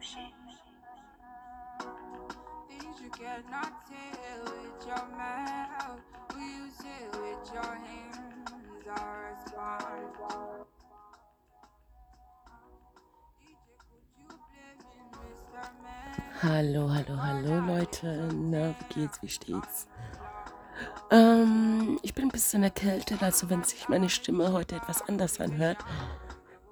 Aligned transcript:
Things 0.00 0.14
you 3.02 3.10
cannot 3.10 3.72
say 3.88 4.12
with 4.44 4.86
your 4.86 5.08
mouth, 5.18 6.00
who 6.32 6.40
you 6.40 6.70
say 6.70 7.02
with 7.14 7.52
your 7.52 7.64
hands 7.64 9.52
are. 9.58 9.88
Man? 15.82 16.22
Hallo, 16.42 16.86
hallo, 16.86 17.16
hallo 17.16 17.60
Leute. 17.66 18.28
Na, 18.32 18.74
wie 18.78 19.00
geht's, 19.00 19.20
wie 19.20 19.28
steht's? 19.28 19.88
Ähm, 21.10 21.98
ich 22.02 22.14
bin 22.14 22.26
ein 22.26 22.30
bisschen 22.30 22.62
erkältet, 22.62 23.22
also 23.24 23.50
wenn 23.50 23.64
sich 23.64 23.88
meine 23.88 24.08
Stimme 24.08 24.52
heute 24.52 24.76
etwas 24.76 25.02
anders 25.08 25.40
anhört, 25.40 25.78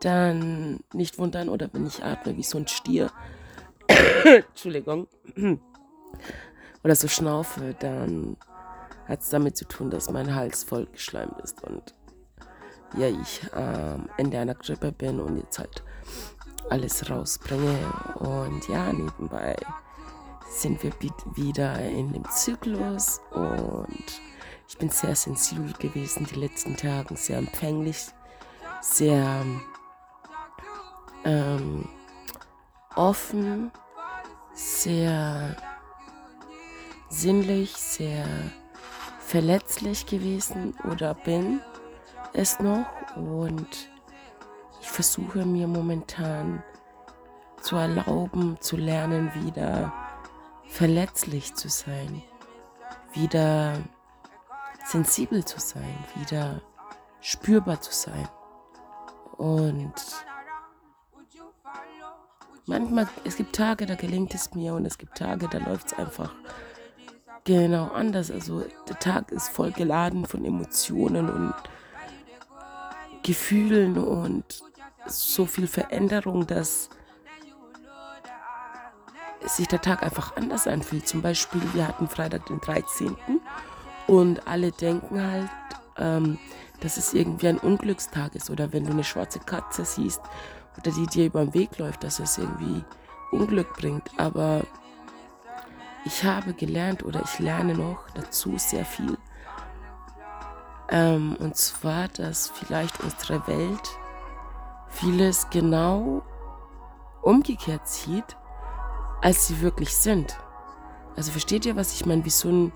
dann 0.00 0.80
nicht 0.92 1.18
wundern 1.18 1.48
oder 1.48 1.68
wenn 1.72 1.86
ich 1.86 2.04
atme 2.04 2.36
wie 2.36 2.42
so 2.42 2.58
ein 2.58 2.68
Stier. 2.68 3.10
Entschuldigung. 4.24 5.08
Oder 6.84 6.94
so 6.94 7.08
schnaufe, 7.08 7.74
dann 7.80 8.36
hat 9.08 9.20
es 9.20 9.30
damit 9.30 9.56
zu 9.56 9.66
tun, 9.66 9.90
dass 9.90 10.10
mein 10.10 10.34
Hals 10.34 10.62
voll 10.62 10.86
geschleimt 10.86 11.40
ist 11.42 11.62
und 11.64 11.94
ja, 12.96 13.08
ich 13.08 13.40
am 13.52 14.08
Ende 14.16 14.38
einer 14.38 14.54
Grippe 14.54 14.92
bin 14.92 15.20
und 15.20 15.38
jetzt 15.38 15.58
halt 15.58 15.82
alles 16.70 17.08
rausbringe. 17.10 17.76
Und 18.16 18.68
ja, 18.68 18.92
nebenbei 18.92 19.56
sind 20.48 20.82
wir 20.82 20.92
wieder 21.34 21.80
in 21.80 22.12
dem 22.12 22.24
Zyklus 22.30 23.20
und 23.32 24.20
ich 24.68 24.78
bin 24.78 24.88
sehr 24.88 25.14
sensibel 25.14 25.72
gewesen 25.78 26.26
die 26.30 26.40
letzten 26.40 26.76
Tage, 26.76 27.16
sehr 27.16 27.38
empfänglich, 27.38 28.06
sehr 28.80 29.44
ähm, 31.26 31.88
offen, 32.94 33.72
sehr 34.54 35.56
sinnlich, 37.10 37.72
sehr 37.72 38.24
verletzlich 39.18 40.06
gewesen 40.06 40.74
oder 40.90 41.14
bin 41.14 41.60
es 42.32 42.60
noch 42.60 42.86
und 43.16 43.90
ich 44.80 44.88
versuche 44.90 45.44
mir 45.44 45.66
momentan 45.66 46.62
zu 47.60 47.76
erlauben, 47.76 48.56
zu 48.60 48.76
lernen, 48.76 49.32
wieder 49.34 49.92
verletzlich 50.68 51.54
zu 51.54 51.68
sein, 51.68 52.22
wieder 53.12 53.78
sensibel 54.84 55.44
zu 55.44 55.58
sein, 55.58 56.04
wieder 56.14 56.60
spürbar 57.20 57.80
zu 57.80 57.92
sein. 57.92 58.28
Und 59.36 59.94
manchmal, 62.66 63.08
es 63.24 63.36
gibt 63.36 63.54
Tage, 63.54 63.86
da 63.86 63.94
gelingt 63.94 64.34
es 64.34 64.54
mir 64.54 64.74
und 64.74 64.84
es 64.84 64.98
gibt 64.98 65.16
Tage, 65.16 65.48
da 65.48 65.58
läuft 65.58 65.88
es 65.88 65.98
einfach 65.98 66.32
genau 67.44 67.88
anders. 67.88 68.30
Also 68.30 68.64
der 68.88 68.98
Tag 68.98 69.32
ist 69.32 69.48
voll 69.48 69.72
geladen 69.72 70.26
von 70.26 70.44
Emotionen 70.44 71.30
und 71.30 71.54
Gefühlen 73.22 73.98
und 73.98 74.44
so 75.06 75.46
viel 75.46 75.66
Veränderung, 75.66 76.46
dass 76.46 76.90
sich 79.44 79.68
der 79.68 79.80
Tag 79.80 80.02
einfach 80.02 80.36
anders 80.36 80.66
anfühlt. 80.66 81.06
Zum 81.06 81.22
Beispiel, 81.22 81.62
wir 81.72 81.86
hatten 81.86 82.08
Freitag 82.08 82.46
den 82.46 82.60
13. 82.60 83.16
und 84.08 84.46
alle 84.46 84.72
denken 84.72 85.22
halt, 85.22 85.50
ähm, 85.98 86.38
dass 86.80 86.96
es 86.96 87.14
irgendwie 87.14 87.48
ein 87.48 87.58
Unglückstag 87.58 88.34
ist 88.34 88.50
oder 88.50 88.72
wenn 88.72 88.84
du 88.84 88.90
eine 88.90 89.04
schwarze 89.04 89.38
Katze 89.38 89.84
siehst 89.84 90.20
oder 90.78 90.90
die 90.90 91.06
dir 91.06 91.26
über 91.26 91.44
den 91.44 91.54
Weg 91.54 91.78
läuft, 91.78 92.04
dass 92.04 92.18
es 92.18 92.38
irgendwie 92.38 92.84
Unglück 93.32 93.74
bringt. 93.74 94.10
Aber 94.18 94.62
ich 96.04 96.24
habe 96.24 96.54
gelernt 96.54 97.04
oder 97.04 97.22
ich 97.24 97.38
lerne 97.38 97.74
noch 97.74 98.08
dazu 98.14 98.58
sehr 98.58 98.84
viel. 98.84 99.18
Ähm, 100.88 101.36
und 101.40 101.56
zwar, 101.56 102.08
dass 102.08 102.48
vielleicht 102.48 103.00
unsere 103.02 103.46
Welt 103.48 103.88
vieles 104.88 105.50
genau 105.50 106.22
umgekehrt 107.22 107.88
sieht, 107.88 108.36
als 109.20 109.48
sie 109.48 109.60
wirklich 109.60 109.96
sind. 109.96 110.38
Also 111.16 111.32
versteht 111.32 111.66
ihr, 111.66 111.76
was 111.76 111.92
ich 111.94 112.06
meine? 112.06 112.24
Wie 112.24 112.30
so 112.30 112.48
ein 112.48 112.72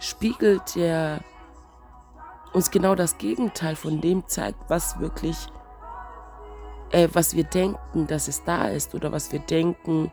Spiegel, 0.00 0.60
der 0.74 1.20
uns 2.52 2.70
genau 2.70 2.94
das 2.94 3.18
Gegenteil 3.18 3.76
von 3.76 4.00
dem 4.00 4.26
zeigt, 4.26 4.58
was 4.68 4.98
wirklich, 4.98 5.48
äh, 6.92 7.08
was 7.12 7.36
wir 7.36 7.44
denken, 7.44 8.06
dass 8.06 8.28
es 8.28 8.44
da 8.44 8.68
ist 8.68 8.94
oder 8.94 9.12
was 9.12 9.32
wir 9.32 9.40
denken, 9.40 10.12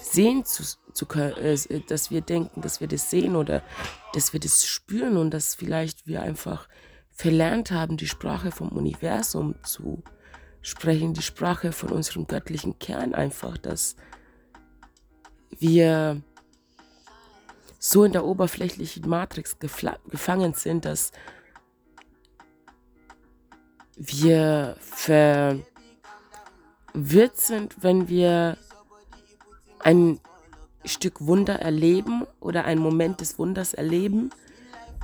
sehen 0.00 0.44
zu, 0.44 0.64
zu 0.92 1.06
können, 1.06 1.36
äh, 1.36 1.80
dass 1.86 2.10
wir 2.10 2.20
denken, 2.20 2.60
dass 2.60 2.80
wir 2.80 2.88
das 2.88 3.10
sehen 3.10 3.36
oder 3.36 3.62
dass 4.14 4.32
wir 4.32 4.40
das 4.40 4.64
spüren 4.64 5.16
und 5.16 5.32
dass 5.32 5.54
vielleicht 5.54 6.06
wir 6.06 6.22
einfach 6.22 6.68
verlernt 7.10 7.70
haben, 7.70 7.96
die 7.96 8.06
Sprache 8.06 8.52
vom 8.52 8.68
Universum 8.68 9.54
zu 9.64 10.02
sprechen, 10.62 11.14
die 11.14 11.22
Sprache 11.22 11.72
von 11.72 11.90
unserem 11.90 12.26
göttlichen 12.26 12.78
Kern 12.78 13.14
einfach, 13.14 13.58
dass 13.58 13.96
wir 15.58 16.22
so 17.78 18.04
in 18.04 18.12
der 18.12 18.24
oberflächlichen 18.24 19.08
Matrix 19.08 19.58
gefangen 19.58 20.54
sind, 20.54 20.84
dass 20.84 21.12
wir 23.96 24.76
verwirrt 26.92 27.36
sind, 27.36 27.82
wenn 27.82 28.08
wir 28.08 28.56
ein 29.80 30.20
Stück 30.84 31.26
Wunder 31.26 31.60
erleben 31.60 32.26
oder 32.40 32.64
einen 32.64 32.80
Moment 32.80 33.20
des 33.20 33.38
Wunders 33.38 33.74
erleben 33.74 34.30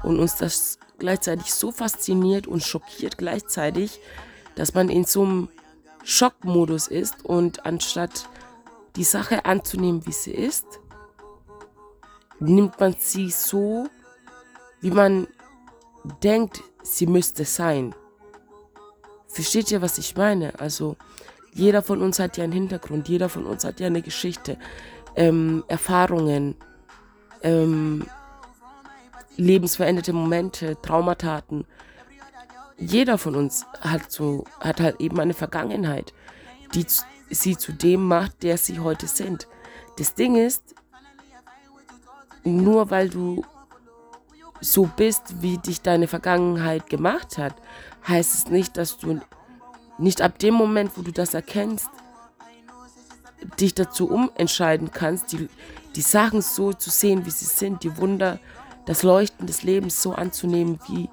und 0.02 0.18
uns 0.18 0.36
das 0.36 0.78
gleichzeitig 0.98 1.52
so 1.52 1.72
fasziniert 1.72 2.46
und 2.46 2.62
schockiert 2.62 3.18
gleichzeitig, 3.18 4.00
dass 4.54 4.74
man 4.74 4.88
in 4.88 5.04
so 5.04 5.22
einem 5.22 5.48
Schockmodus 6.04 6.88
ist 6.88 7.24
und 7.24 7.66
anstatt 7.66 8.28
die 8.96 9.04
Sache 9.04 9.44
anzunehmen, 9.44 10.06
wie 10.06 10.12
sie 10.12 10.32
ist, 10.32 10.66
nimmt 12.38 12.78
man 12.78 12.94
sie 12.98 13.30
so, 13.30 13.88
wie 14.80 14.90
man 14.90 15.26
denkt, 16.22 16.62
sie 16.82 17.06
müsste 17.06 17.44
sein. 17.44 17.94
Versteht 19.26 19.70
ihr, 19.72 19.82
was 19.82 19.98
ich 19.98 20.16
meine? 20.16 20.58
Also 20.60 20.96
jeder 21.54 21.82
von 21.82 22.02
uns 22.02 22.18
hat 22.18 22.36
ja 22.36 22.44
einen 22.44 22.52
Hintergrund, 22.52 23.08
jeder 23.08 23.28
von 23.28 23.46
uns 23.46 23.64
hat 23.64 23.80
ja 23.80 23.86
eine 23.86 24.02
Geschichte, 24.02 24.58
ähm, 25.14 25.64
Erfahrungen, 25.68 26.56
ähm, 27.42 28.06
lebensveränderte 29.36 30.12
Momente, 30.12 30.76
Traumataten. 30.82 31.64
Jeder 32.76 33.18
von 33.18 33.36
uns 33.36 33.66
hat 33.80 34.10
so, 34.10 34.44
hat 34.60 34.80
halt 34.80 35.00
eben 35.00 35.18
eine 35.20 35.34
Vergangenheit, 35.34 36.12
die 36.74 36.84
sie 37.30 37.56
zu 37.56 37.72
dem 37.72 38.04
macht, 38.06 38.42
der 38.42 38.58
sie 38.58 38.80
heute 38.80 39.06
sind. 39.06 39.46
Das 39.96 40.14
Ding 40.14 40.34
ist, 40.34 40.74
nur 42.42 42.90
weil 42.90 43.08
du 43.08 43.44
so 44.60 44.90
bist, 44.96 45.40
wie 45.40 45.58
dich 45.58 45.82
deine 45.82 46.08
Vergangenheit 46.08 46.88
gemacht 46.90 47.38
hat, 47.38 47.54
heißt 48.08 48.34
es 48.34 48.48
nicht, 48.48 48.76
dass 48.76 48.98
du 48.98 49.20
nicht 49.98 50.22
ab 50.22 50.38
dem 50.38 50.54
Moment, 50.54 50.92
wo 50.96 51.02
du 51.02 51.12
das 51.12 51.34
erkennst, 51.34 51.88
dich 53.60 53.74
dazu 53.74 54.08
umentscheiden 54.08 54.90
kannst, 54.90 55.32
die, 55.32 55.48
die 55.94 56.02
Sachen 56.02 56.42
so 56.42 56.72
zu 56.72 56.90
sehen, 56.90 57.26
wie 57.26 57.30
sie 57.30 57.44
sind, 57.44 57.82
die 57.82 57.96
Wunder, 57.98 58.38
das 58.86 59.02
Leuchten 59.02 59.46
des 59.46 59.62
Lebens 59.62 60.02
so 60.02 60.12
anzunehmen, 60.12 60.78
wie 60.88 61.08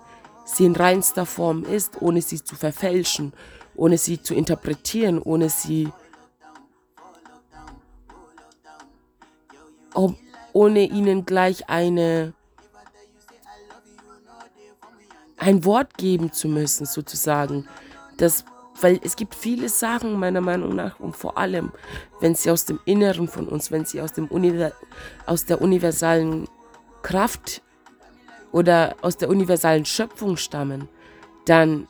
sie 0.45 0.65
in 0.65 0.75
reinster 0.75 1.25
Form 1.25 1.63
ist, 1.63 2.01
ohne 2.01 2.21
sie 2.21 2.43
zu 2.43 2.55
verfälschen, 2.55 3.33
ohne 3.75 3.97
sie 3.97 4.21
zu 4.21 4.33
interpretieren, 4.33 5.21
ohne 5.21 5.49
sie, 5.49 5.89
ohne 10.53 10.83
ihnen 10.83 11.25
gleich 11.25 11.69
eine, 11.69 12.33
ein 15.37 15.63
Wort 15.65 15.97
geben 15.97 16.31
zu 16.31 16.47
müssen, 16.47 16.85
sozusagen. 16.85 17.67
Das, 18.17 18.45
weil 18.81 18.99
es 19.03 19.15
gibt 19.15 19.35
viele 19.35 19.69
Sachen, 19.69 20.19
meiner 20.19 20.41
Meinung 20.41 20.75
nach, 20.75 20.99
und 20.99 21.15
vor 21.15 21.37
allem, 21.37 21.71
wenn 22.19 22.35
sie 22.35 22.51
aus 22.51 22.65
dem 22.65 22.79
Inneren 22.85 23.27
von 23.27 23.47
uns, 23.47 23.71
wenn 23.71 23.85
sie 23.85 24.01
aus, 24.01 24.13
dem 24.13 24.27
Univer 24.27 24.71
aus 25.25 25.45
der 25.45 25.61
universalen 25.61 26.47
Kraft 27.01 27.61
oder 28.51 28.95
aus 29.01 29.17
der 29.17 29.29
universalen 29.29 29.85
Schöpfung 29.85 30.37
stammen, 30.37 30.87
dann 31.45 31.87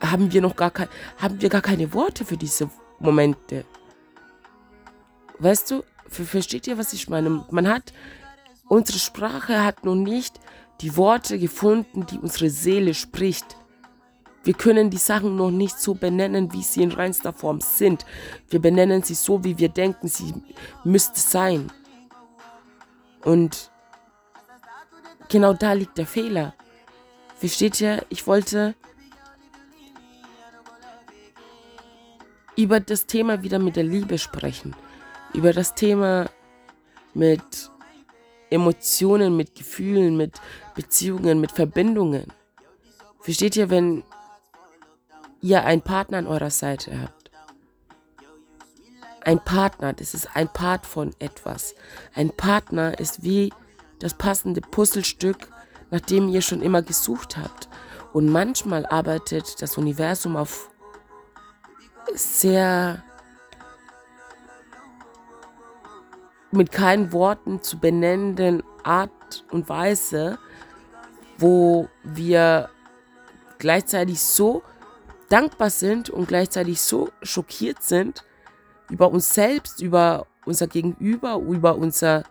haben 0.00 0.32
wir 0.32 0.40
noch 0.40 0.56
gar 0.56 0.70
kein, 0.70 0.88
haben 1.18 1.40
wir 1.40 1.48
gar 1.48 1.60
keine 1.62 1.92
Worte 1.92 2.24
für 2.24 2.36
diese 2.36 2.70
Momente. 2.98 3.64
Weißt 5.38 5.70
du, 5.70 5.82
ver- 6.08 6.24
versteht 6.24 6.66
ihr, 6.66 6.78
was 6.78 6.92
ich 6.92 7.08
meine? 7.08 7.44
Man 7.50 7.68
hat, 7.68 7.92
unsere 8.68 8.98
Sprache 8.98 9.64
hat 9.64 9.84
noch 9.84 9.94
nicht 9.94 10.40
die 10.80 10.96
Worte 10.96 11.38
gefunden, 11.38 12.06
die 12.06 12.18
unsere 12.18 12.50
Seele 12.50 12.94
spricht. 12.94 13.56
Wir 14.44 14.54
können 14.54 14.90
die 14.90 14.98
Sachen 14.98 15.36
noch 15.36 15.50
nicht 15.50 15.78
so 15.78 15.94
benennen, 15.94 16.52
wie 16.52 16.62
sie 16.62 16.82
in 16.82 16.92
reinster 16.92 17.32
Form 17.32 17.60
sind. 17.60 18.04
Wir 18.50 18.60
benennen 18.60 19.02
sie 19.02 19.14
so, 19.14 19.44
wie 19.44 19.58
wir 19.58 19.68
denken, 19.68 20.08
sie 20.08 20.34
müsste 20.84 21.20
sein. 21.20 21.70
Und 23.24 23.70
genau 25.28 25.52
da 25.52 25.74
liegt 25.74 25.96
der 25.96 26.06
Fehler. 26.06 26.54
Versteht 27.36 27.80
ihr? 27.80 28.04
Ich 28.08 28.26
wollte 28.26 28.74
über 32.56 32.80
das 32.80 33.06
Thema 33.06 33.42
wieder 33.42 33.58
mit 33.58 33.76
der 33.76 33.84
Liebe 33.84 34.18
sprechen. 34.18 34.74
Über 35.34 35.52
das 35.52 35.74
Thema 35.74 36.28
mit 37.14 37.70
Emotionen, 38.50 39.36
mit 39.36 39.54
Gefühlen, 39.54 40.16
mit 40.16 40.40
Beziehungen, 40.74 41.40
mit 41.40 41.52
Verbindungen. 41.52 42.26
Versteht 43.20 43.56
ihr, 43.56 43.70
wenn 43.70 44.02
ihr 45.42 45.64
einen 45.64 45.82
Partner 45.82 46.18
an 46.18 46.26
eurer 46.26 46.50
Seite 46.50 46.98
habt? 47.00 47.30
Ein 49.24 49.44
Partner, 49.44 49.92
das 49.92 50.14
ist 50.14 50.34
ein 50.34 50.48
Part 50.48 50.86
von 50.86 51.14
etwas. 51.18 51.74
Ein 52.14 52.30
Partner 52.30 52.98
ist 52.98 53.22
wie 53.22 53.52
das 53.98 54.14
passende 54.14 54.60
Puzzlestück, 54.60 55.48
nach 55.90 56.00
dem 56.00 56.28
ihr 56.28 56.42
schon 56.42 56.62
immer 56.62 56.82
gesucht 56.82 57.36
habt. 57.36 57.68
Und 58.12 58.28
manchmal 58.28 58.84
arbeitet 58.86 59.62
das 59.62 59.78
Universum 59.78 60.36
auf 60.36 60.70
sehr 62.14 63.02
mit 66.50 66.70
keinen 66.70 67.12
Worten 67.12 67.62
zu 67.62 67.78
benennenden 67.78 68.62
Art 68.82 69.44
und 69.50 69.68
Weise, 69.68 70.38
wo 71.38 71.88
wir 72.02 72.68
gleichzeitig 73.58 74.20
so 74.20 74.62
dankbar 75.32 75.70
sind 75.70 76.10
und 76.10 76.28
gleichzeitig 76.28 76.80
so 76.80 77.10
schockiert 77.22 77.82
sind 77.82 78.24
über 78.90 79.10
uns 79.10 79.32
selbst, 79.32 79.80
über 79.80 80.26
unser 80.44 80.66
Gegenüber, 80.66 81.36
über 81.36 81.76
unser 81.76 82.24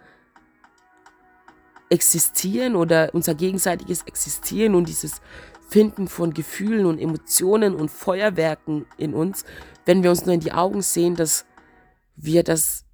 Existieren 1.89 2.75
oder 2.75 3.09
unser 3.13 3.33
gegenseitiges 3.33 4.03
Existieren 4.03 4.75
und 4.75 4.87
dieses 4.87 5.21
Finden 5.67 6.07
von 6.07 6.33
Gefühlen 6.33 6.85
und 6.85 6.99
Emotionen 6.99 7.75
und 7.75 7.89
Feuerwerken 7.89 8.85
in 8.97 9.13
uns, 9.13 9.45
wenn 9.85 10.03
wir 10.03 10.11
uns 10.11 10.25
nur 10.25 10.35
in 10.35 10.39
die 10.39 10.51
Augen 10.51 10.81
sehen, 10.81 11.15
dass 11.15 11.45
wir 12.15 12.43
das 12.43 12.85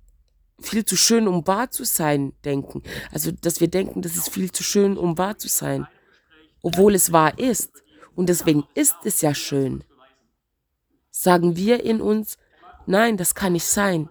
viel 0.59 0.86
zu 0.86 0.95
schön, 0.95 1.27
um 1.27 1.45
wahr 1.45 1.69
zu 1.69 1.83
sein, 1.83 2.33
denken. 2.45 2.81
Also, 3.12 3.31
dass 3.31 3.59
wir 3.59 3.68
denken, 3.68 4.01
das 4.01 4.15
ist 4.15 4.30
viel 4.30 4.51
zu 4.51 4.63
schön, 4.63 4.98
um 4.98 5.18
wahr 5.18 5.38
zu 5.38 5.50
sein. 5.50 5.88
Obwohl 6.63 6.95
es 6.95 7.12
wahr 7.12 7.38
ist. 7.38 7.83
Und 8.15 8.30
deswegen 8.30 8.63
ist 8.74 8.95
es 9.04 9.21
ja 9.21 9.36
schön. 9.36 9.83
Sagen 11.19 11.56
wir 11.56 11.84
in 11.84 12.00
uns, 12.00 12.38
nein, 12.86 13.18
das 13.18 13.34
kann 13.34 13.54
nicht 13.54 13.66
sein. 13.66 14.08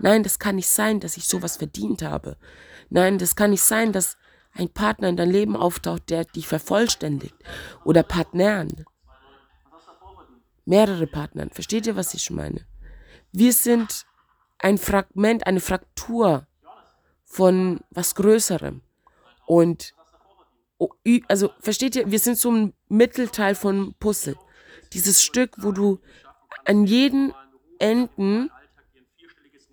Nein, 0.00 0.24
das 0.24 0.40
kann 0.40 0.56
nicht 0.56 0.68
sein, 0.68 0.98
dass 0.98 1.16
ich 1.16 1.28
sowas 1.28 1.56
verdient 1.56 2.02
habe. 2.02 2.36
Nein, 2.90 3.18
das 3.18 3.36
kann 3.36 3.50
nicht 3.50 3.62
sein, 3.62 3.92
dass 3.92 4.16
ein 4.54 4.68
Partner 4.68 5.08
in 5.08 5.16
dein 5.16 5.30
Leben 5.30 5.54
auftaucht, 5.54 6.10
der 6.10 6.24
dich 6.24 6.48
vervollständigt. 6.48 7.36
Oder 7.84 8.02
Partnern. 8.02 8.84
Mehrere 10.64 11.06
Partnern. 11.06 11.50
Versteht 11.50 11.86
ihr, 11.86 11.94
was 11.94 12.12
ich 12.12 12.28
meine? 12.30 12.66
Wir 13.30 13.52
sind 13.52 14.04
ein 14.58 14.78
Fragment, 14.78 15.46
eine 15.46 15.60
Fraktur 15.60 16.44
von 17.24 17.78
was 17.90 18.16
Größerem. 18.16 18.82
Und, 19.46 19.94
also, 21.28 21.50
versteht 21.60 21.96
ihr, 21.96 22.10
wir 22.10 22.18
sind 22.18 22.38
so 22.38 22.50
ein 22.52 22.72
Mittelteil 22.88 23.54
von 23.54 23.94
Puzzle. 23.98 24.36
Dieses 24.92 25.22
Stück, 25.22 25.52
wo 25.58 25.72
du 25.72 26.00
an 26.64 26.84
jeden 26.86 27.34
Enden 27.78 28.50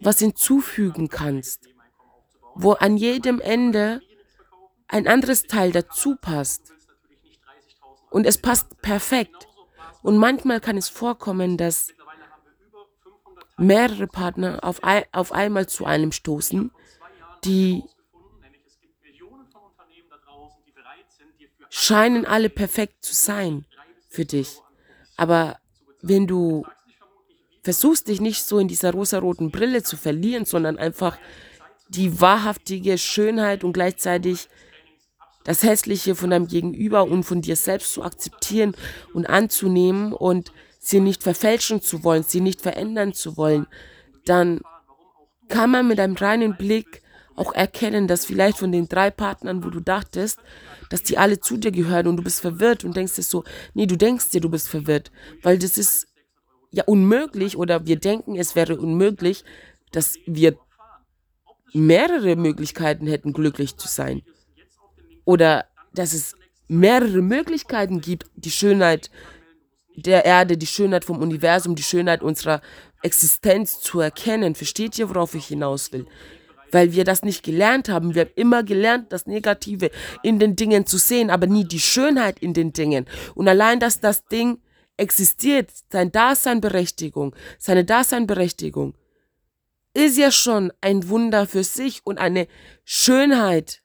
was 0.02 0.20
hinzufügen 0.20 1.10
kannst 1.10 1.70
wo 2.56 2.72
an 2.72 2.98
jedem 2.98 3.40
Ende 3.42 4.02
ein 4.88 5.08
anderes 5.08 5.44
Teil 5.44 5.72
dazu 5.72 6.16
passt. 6.16 6.74
Und 8.10 8.26
es 8.26 8.38
passt 8.38 8.82
perfekt. 8.82 9.48
Und 10.02 10.18
manchmal 10.18 10.62
kann 10.62 10.78
es 10.78 10.88
vorkommen, 10.88 11.58
dass 11.58 11.94
mehrere 13.58 14.08
Partner 14.08 14.60
auf, 14.64 14.84
ein, 14.84 15.04
auf 15.12 15.32
einmal 15.32 15.68
zu 15.68 15.86
einem 15.86 16.12
stoßen, 16.12 16.72
die 17.44 17.84
scheinen 21.70 22.26
alle 22.26 22.50
perfekt 22.50 23.04
zu 23.04 23.14
sein 23.14 23.66
für 24.10 24.26
dich. 24.26 24.60
Aber 25.18 25.58
wenn 26.02 26.28
du 26.28 26.66
versuchst, 27.64 28.08
dich 28.08 28.22
nicht 28.22 28.44
so 28.44 28.60
in 28.60 28.68
dieser 28.68 28.92
rosaroten 28.92 29.52
Brille 29.52 29.84
zu 29.84 29.98
verlieren, 29.98 30.46
sondern 30.46 30.78
einfach 30.78 31.18
die 31.90 32.22
wahrhaftige 32.22 32.98
Schönheit 32.98 33.64
und 33.64 33.74
gleichzeitig 33.74 34.50
das 35.44 35.64
Hässliche 35.64 36.16
von 36.16 36.32
deinem 36.32 36.48
Gegenüber 36.48 37.04
und 37.04 37.24
von 37.24 37.42
dir 37.42 37.56
selbst 37.56 37.94
zu 37.94 38.04
akzeptieren 38.04 38.76
und 39.14 39.28
anzunehmen 39.28 40.12
und 40.12 40.52
sie 40.80 41.00
nicht 41.00 41.24
verfälschen 41.24 41.82
zu 41.82 42.04
wollen, 42.04 42.24
sie 42.24 42.42
nicht 42.42 42.62
verändern 42.62 43.14
zu 43.14 43.38
wollen, 43.38 43.68
dann 44.26 44.62
kann 45.48 45.72
man 45.72 45.88
mit 45.88 46.00
einem 46.00 46.16
reinen 46.16 46.58
Blick 46.58 47.02
auch 47.36 47.54
erkennen, 47.54 48.08
dass 48.08 48.26
vielleicht 48.26 48.58
von 48.58 48.72
den 48.72 48.88
drei 48.88 49.12
Partnern, 49.12 49.64
wo 49.64 49.70
du 49.70 49.80
dachtest, 49.80 50.40
dass 50.90 51.04
die 51.04 51.18
alle 51.18 51.40
zu 51.40 51.58
dir 51.58 51.72
gehören 51.72 52.08
und 52.08 52.18
du 52.18 52.24
bist 52.24 52.42
verwirrt 52.42 52.84
und 52.84 52.96
denkst 52.96 53.16
dir 53.16 53.24
so, 53.24 53.44
nee, 53.74 53.86
du 53.86 53.98
denkst 53.98 54.30
dir, 54.30 54.42
du 54.42 54.50
bist 54.50 54.70
verwirrt, 54.70 55.12
weil 55.44 55.58
das 55.60 55.78
ist 55.78 56.08
ja 56.72 56.84
unmöglich 56.86 57.58
oder 57.58 57.86
wir 57.86 57.98
denken, 57.98 58.36
es 58.36 58.56
wäre 58.56 58.78
unmöglich, 58.78 59.44
dass 59.92 60.18
wir 60.26 60.58
mehrere 61.74 62.36
Möglichkeiten 62.36 63.08
hätten, 63.08 63.34
glücklich 63.34 63.76
zu 63.78 63.88
sein. 63.88 64.22
Oder 65.26 65.66
dass 65.94 66.14
es 66.14 66.36
mehrere 66.68 67.22
Möglichkeiten 67.22 68.02
gibt, 68.02 68.28
die 68.36 68.52
Schönheit 68.52 69.10
der 69.96 70.26
Erde, 70.26 70.58
die 70.58 70.68
Schönheit 70.68 71.06
vom 71.06 71.20
Universum, 71.20 71.76
die 71.76 71.84
Schönheit 71.84 72.22
unserer 72.22 72.62
Existenz 73.02 73.80
zu 73.82 74.00
erkennen. 74.00 74.56
Versteht 74.56 74.98
ihr, 74.98 75.10
worauf 75.10 75.36
ich 75.36 75.48
hinaus 75.48 75.92
will? 75.94 76.06
Weil 76.76 76.92
wir 76.92 77.06
das 77.06 77.24
nicht 77.24 77.42
gelernt 77.42 77.88
haben. 77.88 78.16
Wir 78.16 78.24
haben 78.24 78.32
immer 78.36 78.62
gelernt, 78.62 79.14
das 79.14 79.28
Negative 79.28 79.92
in 80.24 80.40
den 80.40 80.58
Dingen 80.58 80.86
zu 80.86 80.98
sehen, 80.98 81.30
aber 81.30 81.48
nie 81.48 81.64
die 81.64 81.80
Schönheit 81.80 82.40
in 82.40 82.54
den 82.54 82.74
Dingen. 82.74 83.06
Und 83.34 83.48
allein, 83.48 83.80
dass 83.80 84.02
das 84.02 84.26
Ding 84.26 84.60
existiert, 84.98 85.72
sein 85.90 86.12
Daseinberechtigung, 86.12 87.34
seine 87.60 87.86
Daseinberechtigung, 87.86 88.94
ist 89.94 90.18
ja 90.18 90.32
schon 90.32 90.74
ein 90.82 91.08
Wunder 91.08 91.48
für 91.48 91.64
sich 91.64 92.02
und 92.04 92.18
eine 92.18 92.46
Schönheit 92.84 93.82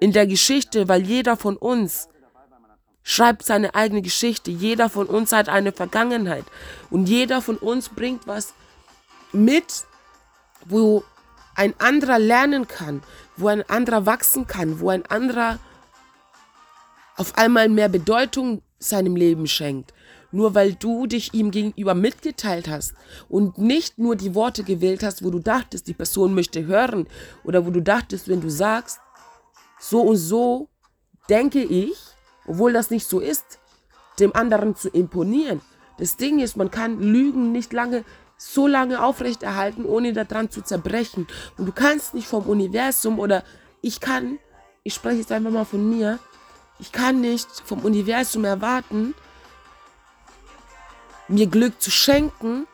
in 0.00 0.10
der 0.10 0.26
Geschichte, 0.26 0.88
weil 0.88 1.02
jeder 1.02 1.36
von 1.36 1.56
uns 1.56 2.08
schreibt 3.04 3.44
seine 3.44 3.76
eigene 3.76 4.02
Geschichte. 4.02 4.50
Jeder 4.50 4.88
von 4.88 5.06
uns 5.06 5.30
hat 5.30 5.48
eine 5.48 5.70
Vergangenheit 5.70 6.44
und 6.90 7.08
jeder 7.08 7.40
von 7.40 7.58
uns 7.58 7.90
bringt 7.90 8.26
was 8.26 8.54
mit, 9.32 9.84
wo 10.66 11.04
ein 11.54 11.74
anderer 11.78 12.18
lernen 12.18 12.66
kann, 12.68 13.02
wo 13.36 13.48
ein 13.48 13.62
anderer 13.68 14.06
wachsen 14.06 14.46
kann, 14.46 14.80
wo 14.80 14.90
ein 14.90 15.06
anderer 15.06 15.58
auf 17.16 17.36
einmal 17.36 17.68
mehr 17.68 17.88
Bedeutung 17.88 18.62
seinem 18.78 19.16
Leben 19.16 19.46
schenkt 19.46 19.92
nur 20.32 20.54
weil 20.54 20.74
du 20.74 21.06
dich 21.06 21.32
ihm 21.34 21.50
gegenüber 21.50 21.94
mitgeteilt 21.94 22.68
hast 22.68 22.94
und 23.28 23.58
nicht 23.58 23.98
nur 23.98 24.16
die 24.16 24.34
Worte 24.34 24.64
gewählt 24.64 25.02
hast, 25.02 25.22
wo 25.22 25.30
du 25.30 25.38
dachtest, 25.38 25.86
die 25.86 25.94
Person 25.94 26.34
möchte 26.34 26.66
hören 26.66 27.06
oder 27.44 27.64
wo 27.66 27.70
du 27.70 27.80
dachtest, 27.80 28.28
wenn 28.28 28.40
du 28.40 28.50
sagst, 28.50 28.98
so 29.78 30.00
und 30.00 30.16
so 30.16 30.68
denke 31.28 31.62
ich, 31.62 31.94
obwohl 32.46 32.72
das 32.72 32.90
nicht 32.90 33.06
so 33.06 33.20
ist, 33.20 33.58
dem 34.18 34.34
anderen 34.34 34.74
zu 34.74 34.88
imponieren. 34.88 35.60
Das 35.98 36.16
Ding 36.16 36.40
ist, 36.40 36.56
man 36.56 36.70
kann 36.70 37.00
Lügen 37.00 37.52
nicht 37.52 37.72
lange 37.72 38.04
so 38.42 38.66
lange 38.66 39.02
aufrechterhalten, 39.02 39.84
ohne 39.84 40.12
daran 40.12 40.50
zu 40.50 40.62
zerbrechen. 40.62 41.26
Und 41.56 41.66
du 41.66 41.72
kannst 41.72 42.12
nicht 42.12 42.26
vom 42.26 42.44
Universum 42.46 43.18
oder 43.18 43.44
ich 43.80 44.00
kann, 44.00 44.38
ich 44.82 44.94
spreche 44.94 45.18
jetzt 45.18 45.32
einfach 45.32 45.50
mal 45.50 45.64
von 45.64 45.88
mir, 45.88 46.18
ich 46.78 46.90
kann 46.90 47.20
nicht 47.20 47.48
vom 47.64 47.84
Universum 47.84 48.44
erwarten, 48.44 49.14
mir 51.28 51.46
Glück 51.46 51.80
zu 51.80 51.90
schenken 51.90 52.66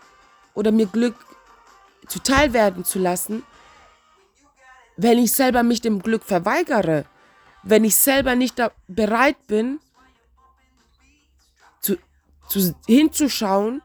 oder 0.54 0.72
mir 0.72 0.87
Glück 0.87 1.14
zuteil 2.08 2.54
werden 2.54 2.84
zu 2.84 2.98
lassen, 2.98 3.42
wenn 4.96 5.18
ich 5.18 5.32
selber 5.32 5.62
mich 5.62 5.82
dem 5.82 6.02
Glück 6.02 6.25
verweigere, 6.25 7.04
wenn 7.62 7.84
ich 7.84 7.94
selber 7.94 8.34
nicht 8.34 8.56
bereit 8.88 9.46
bin, 9.46 9.80
zu, 11.80 11.98
zu, 12.48 12.75
hinzuschauen 12.87 13.82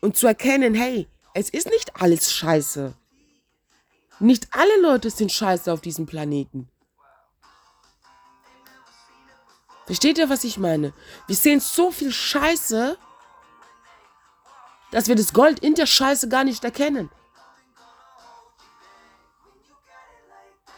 und 0.00 0.16
zu 0.16 0.26
erkennen, 0.26 0.74
hey, 0.74 1.08
es 1.34 1.50
ist 1.50 1.68
nicht 1.68 2.00
alles 2.00 2.32
scheiße. 2.32 2.94
Nicht 4.18 4.48
alle 4.52 4.80
Leute 4.80 5.10
sind 5.10 5.30
scheiße 5.30 5.72
auf 5.72 5.80
diesem 5.80 6.06
Planeten. 6.06 6.68
Versteht 9.84 10.18
ihr, 10.18 10.28
was 10.28 10.44
ich 10.44 10.58
meine? 10.58 10.92
Wir 11.26 11.36
sehen 11.36 11.60
so 11.60 11.90
viel 11.90 12.10
Scheiße, 12.10 12.98
dass 14.90 15.08
wir 15.08 15.14
das 15.14 15.32
Gold 15.32 15.60
in 15.60 15.74
der 15.74 15.86
Scheiße 15.86 16.28
gar 16.28 16.44
nicht 16.44 16.64
erkennen. 16.64 17.10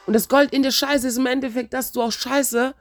Und 0.07 0.15
das 0.15 0.29
Gold 0.29 0.53
in 0.53 0.63
der 0.63 0.71
Scheiße 0.71 1.07
ist 1.09 1.19
im 1.19 1.27
Endeffekt, 1.27 1.73
dass 1.73 1.93
du 1.93 2.03
auch 2.03 2.13
Scheiße 2.13 2.75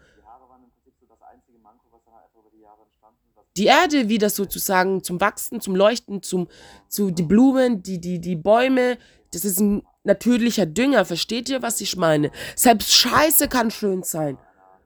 die 3.57 3.65
Erde 3.65 4.09
wieder 4.09 4.29
sozusagen 4.29 5.03
zum 5.03 5.19
Wachsen, 5.19 5.61
zum 5.61 5.75
Leuchten, 5.75 6.21
zum, 6.21 6.47
zu 6.87 7.11
die 7.11 7.23
Blumen, 7.23 7.81
die, 7.81 7.99
die, 7.99 8.19
die 8.19 8.35
Bäume, 8.35 8.97
das 9.33 9.45
ist 9.45 9.59
ein 9.59 9.83
natürlicher 10.03 10.65
Dünger. 10.65 11.05
Versteht 11.05 11.49
ihr, 11.49 11.61
was 11.61 11.81
ich 11.81 11.97
meine? 11.97 12.31
Selbst 12.55 12.93
Scheiße 12.93 13.47
kann 13.47 13.71
schön 13.71 14.03
sein. 14.03 14.37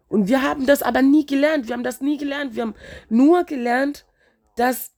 Und 0.08 0.28
wir 0.28 0.42
haben 0.42 0.66
das 0.66 0.82
aber 0.82 1.02
nie 1.02 1.26
gelernt. 1.26 1.68
Wir 1.68 1.74
haben 1.74 1.84
das 1.84 2.02
nie 2.02 2.18
gelernt. 2.18 2.56
Wir 2.56 2.64
haben 2.64 2.76
nur 3.10 3.44
gelernt, 3.44 4.06
dass 4.56 4.92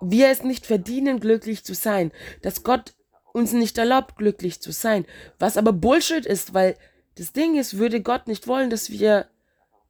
wir 0.00 0.28
es 0.30 0.42
nicht 0.42 0.66
verdienen, 0.66 1.20
glücklich 1.20 1.64
zu 1.64 1.74
sein. 1.74 2.10
Dass 2.42 2.62
Gott 2.62 2.94
uns 3.32 3.52
nicht 3.52 3.78
erlaubt, 3.78 4.16
glücklich 4.16 4.60
zu 4.60 4.72
sein. 4.72 5.06
Was 5.38 5.56
aber 5.56 5.72
Bullshit 5.72 6.26
ist, 6.26 6.54
weil 6.54 6.76
das 7.16 7.32
Ding 7.32 7.56
ist, 7.56 7.78
würde 7.78 8.00
Gott 8.00 8.26
nicht 8.28 8.46
wollen, 8.46 8.70
dass 8.70 8.90
wir 8.90 9.26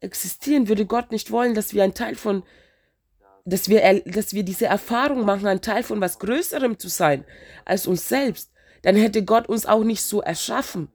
existieren, 0.03 0.69
würde 0.69 0.87
Gott 0.87 1.11
nicht 1.11 1.31
wollen, 1.31 1.55
dass 1.55 1.75
wir 1.75 1.85
ein 1.85 1.95
Teil 1.95 2.15
von, 2.15 2.43
dass 3.45 3.69
wir, 3.69 4.03
dass 4.05 4.35
wir 4.35 4.43
diese 4.43 4.67
Erfahrung 4.67 5.25
machen, 5.25 5.47
ein 5.47 5.63
Teil 5.63 5.83
von 5.83 6.01
was 6.01 6.19
Größerem 6.19 6.79
zu 6.79 6.89
sein 6.89 7.25
als 7.65 7.87
uns 7.87 8.09
selbst, 8.09 8.53
dann 8.83 8.97
hätte 8.97 9.25
Gott 9.25 9.49
uns 9.49 9.67
auch 9.67 9.85
nicht 9.85 10.03
so 10.03 10.21
erschaffen. 10.21 10.89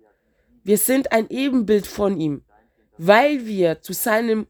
Wir 0.63 0.77
sind 0.77 1.11
ein 1.11 1.29
Ebenbild 1.29 1.87
von 1.87 2.19
ihm, 2.19 2.43
weil 2.97 3.45
wir 3.45 3.81
zu 3.81 3.93
seinem 3.93 4.47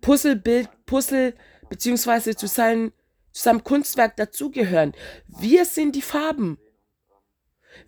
Puzzlebild, 0.00 0.68
Puzzle, 0.86 1.34
beziehungsweise 1.68 2.36
zu, 2.36 2.46
seinem, 2.46 2.92
zu 3.32 3.42
seinem 3.42 3.64
Kunstwerk 3.64 4.16
dazugehören. 4.16 4.92
Wir 5.26 5.64
sind 5.64 5.96
die 5.96 6.02
Farben. 6.02 6.58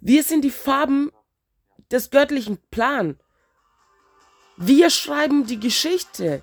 Wir 0.01 0.23
sind 0.23 0.43
die 0.43 0.51
Farben 0.51 1.11
des 1.91 2.11
göttlichen 2.11 2.59
Plan. 2.71 3.19
Wir 4.63 4.91
schreiben 4.91 5.47
die 5.47 5.59
Geschichte, 5.59 6.43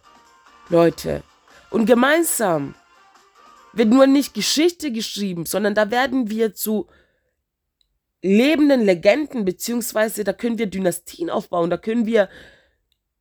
Leute. 0.70 1.22
Und 1.70 1.86
gemeinsam 1.86 2.74
wird 3.74 3.90
nur 3.90 4.08
nicht 4.08 4.34
Geschichte 4.34 4.92
geschrieben, 4.92 5.46
sondern 5.46 5.76
da 5.76 5.92
werden 5.92 6.28
wir 6.28 6.56
zu 6.56 6.88
lebenden 8.24 8.82
Legenden, 8.82 9.46
beziehungsweise 9.46 10.24
da 10.24 10.34
können 10.34 10.58
wir 10.58 10.66
Dynastien 10.66 11.30
aufbauen, 11.30 11.70
da 11.70 11.78
können 11.78 12.08
wir 12.08 12.28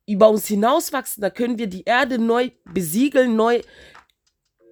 über 0.07 0.31
uns 0.31 0.47
hinauswachsen, 0.47 1.21
da 1.21 1.29
können 1.29 1.59
wir 1.59 1.67
die 1.67 1.83
Erde 1.83 2.17
neu 2.17 2.49
besiegeln, 2.65 3.35
neu 3.35 3.61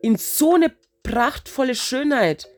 in 0.01 0.17
so 0.17 0.55
eine 0.55 0.74
prachtvolle 1.03 1.75
Schönheit 1.75 2.50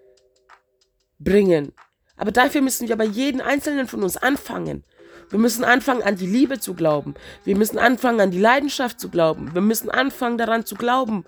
bringen. 1.20 1.74
Aber 2.16 2.32
dafür 2.32 2.62
müssen 2.62 2.88
wir 2.88 2.96
bei 2.96 3.04
jedem 3.04 3.42
Einzelnen 3.42 3.88
von 3.88 4.04
uns 4.04 4.16
anfangen. 4.16 4.86
Wir 5.30 5.40
müssen 5.40 5.64
anfangen, 5.64 6.04
an 6.04 6.16
die 6.16 6.26
Liebe 6.26 6.60
zu 6.60 6.74
glauben. 6.74 7.16
Wir 7.44 7.58
müssen 7.58 7.78
anfangen, 7.78 8.22
an 8.22 8.32
die 8.32 8.40
Leidenschaft 8.40 9.00
zu 9.00 9.10
glauben. 9.10 9.54
Wir 9.54 9.62
müssen 9.62 9.90
anfangen, 9.90 10.38
daran 10.38 10.66
zu 10.66 10.76
glauben, 10.76 11.26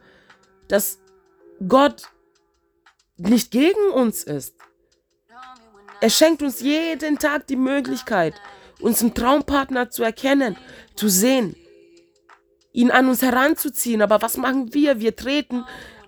dass 0.68 1.00
Gott 1.68 2.04
nicht 3.18 3.52
gegen 3.52 3.92
uns 3.94 4.24
ist. 4.24 4.56
Er 6.02 6.10
schenkt 6.10 6.42
uns 6.42 6.62
jeden 6.62 7.20
Tag 7.20 7.48
die 7.48 7.58
Möglichkeit, 7.58 8.34
unseren 8.80 9.14
Traumpartner 9.14 9.90
zu 9.90 10.04
erkennen, 10.04 10.56
zu 10.96 11.10
sehen, 11.10 11.58
ihn 12.72 12.92
an 12.92 13.10
uns 13.10 13.22
heranzuziehen. 13.22 14.02
Aber 14.02 14.22
was 14.22 14.38
machen 14.38 14.74
wir? 14.74 15.02
Wir 15.02 15.16
treten 15.18 15.66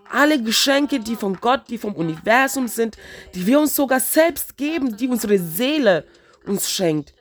alle 0.10 0.42
Geschenke, 0.42 1.02
die 1.02 1.18
von 1.18 1.36
Gott, 1.42 1.64
die 1.70 1.78
vom 1.78 1.96
Universum 1.96 2.70
sind, 2.70 2.98
die 3.36 3.46
wir 3.46 3.60
uns 3.60 3.76
sogar 3.76 4.00
selbst 4.00 4.56
geben, 4.56 4.96
die 4.96 5.10
unsere 5.10 5.38
Seele 5.40 6.06
uns 6.46 6.70
schenkt. 6.70 7.14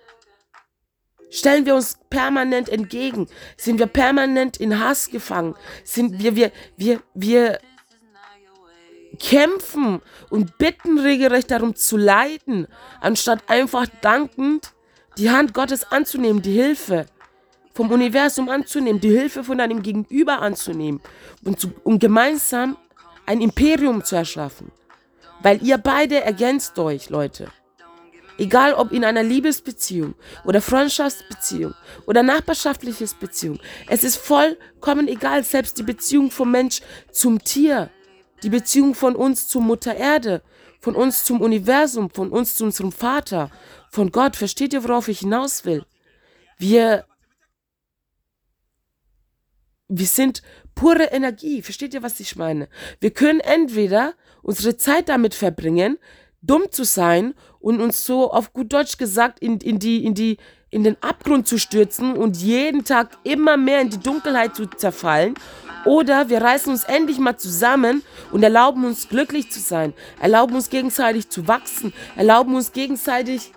Stellen 1.31 1.65
wir 1.65 1.77
uns 1.77 1.99
permanent 2.11 2.69
entgegen? 2.69 3.29
Sind 3.57 3.79
wir 3.79 3.87
permanent 3.87 4.57
in 4.57 4.81
Hass 4.81 5.11
gefangen? 5.11 5.55
Sind 5.85 6.23
wir, 6.23 6.35
wir, 6.37 6.53
wir, 6.77 7.01
wir 7.15 7.61
kämpfen 9.19 10.03
und 10.31 10.59
bitten 10.59 10.99
regelrecht 10.99 11.51
darum 11.51 11.77
zu 11.77 11.97
leiden, 11.97 12.67
anstatt 13.01 13.49
einfach 13.49 13.87
dankend 14.01 14.73
die 15.19 15.31
Hand 15.31 15.55
Gottes 15.55 15.91
anzunehmen, 15.93 16.43
die 16.43 16.53
Hilfe 16.53 17.07
vom 17.75 17.91
Universum 17.93 18.49
anzunehmen, 18.49 19.01
die 19.01 19.11
Hilfe 19.11 19.45
von 19.45 19.59
deinem 19.59 19.83
Gegenüber 19.83 20.41
anzunehmen 20.41 21.01
und, 21.45 21.61
zu, 21.61 21.73
und 21.85 22.01
gemeinsam 22.01 22.77
ein 23.27 23.41
Imperium 23.41 24.05
zu 24.05 24.17
erschaffen. 24.17 24.73
Weil 25.43 25.63
ihr 25.63 25.79
beide 25.79 26.23
ergänzt 26.23 26.79
euch, 26.79 27.09
Leute. 27.11 27.49
Egal 28.41 28.75
ob 28.75 28.91
in 28.91 29.05
einer 29.05 29.23
Liebesbeziehung 29.23 30.15
oder 30.45 30.61
Freundschaftsbeziehung 30.61 31.75
oder 32.07 32.23
nachbarschaftliches 32.23 33.15
Beziehung. 33.15 33.61
Es 33.87 34.03
ist 34.03 34.17
vollkommen 34.17 35.09
egal, 35.09 35.45
selbst 35.45 35.79
die 35.79 35.83
Beziehung 35.83 36.31
vom 36.31 36.51
Mensch 36.51 36.81
zum 37.13 37.45
Tier 37.45 37.91
die 38.43 38.51
Beziehung 38.51 38.95
von 38.95 39.17
uns 39.17 39.49
zur 39.49 39.63
Mutter 39.63 39.95
Erde, 39.95 40.43
von 40.81 40.95
uns 40.95 41.25
zum 41.25 41.41
Universum, 41.41 42.11
von 42.11 42.31
uns 42.31 42.57
zu 42.57 42.65
unserem 42.65 42.93
Vater, 42.93 43.51
von 43.91 44.11
Gott. 44.11 44.37
Versteht 44.37 44.73
ihr, 44.73 44.85
worauf 44.85 45.09
ich 45.09 45.21
hinaus 45.21 45.65
will? 45.65 45.85
Wir, 46.59 47.05
wir 49.89 50.07
sind 50.07 50.43
pure 50.75 51.05
Energie. 51.05 51.63
Versteht 51.63 51.95
ihr, 51.95 52.03
was 52.03 52.21
ich 52.21 52.37
meine? 52.37 52.69
Wir 53.01 53.11
können 53.11 53.41
entweder 53.41 54.15
unsere 54.43 54.77
Zeit 54.77 55.09
damit 55.09 55.35
verbringen, 55.35 55.99
dumm 56.43 56.65
zu 56.71 56.85
sein 56.85 57.35
und 57.59 57.81
uns 57.81 58.05
so 58.07 58.33
auf 58.33 58.53
gut 58.53 58.73
Deutsch 58.73 58.97
gesagt 58.99 59.41
in, 59.41 59.59
in 59.59 59.79
die, 59.79 60.05
in 60.05 60.15
die, 60.15 60.39
in 60.71 60.85
den 60.85 60.97
Abgrund 61.03 61.47
zu 61.47 61.59
stürzen 61.59 62.17
und 62.17 62.37
jeden 62.37 62.85
Tag 62.85 63.19
immer 63.25 63.57
mehr 63.57 63.81
in 63.81 63.91
die 63.91 64.01
Dunkelheit 64.01 64.55
zu 64.57 64.67
zerfallen 64.67 65.35
oder 65.85 66.29
wir 66.29 66.43
reißen 66.43 66.73
uns 66.73 66.85
endlich 66.85 67.19
mal 67.19 67.37
zusammen 67.37 68.03
und 68.33 68.43
erlauben 68.43 68.85
uns 68.85 69.09
glücklich 69.09 69.51
zu 69.51 69.61
sein, 69.61 69.95
erlauben 70.21 70.55
uns 70.55 70.71
gegenseitig 70.71 71.29
zu 71.31 71.49
wachsen, 71.49 71.93
erlauben 72.17 72.55
uns 72.55 72.73
gegenseitig 72.73 73.53